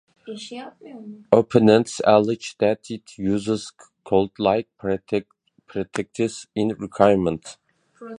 [1.31, 3.71] Opponents allege that it uses
[4.03, 4.67] cult-like
[5.67, 7.57] practices in recruitment.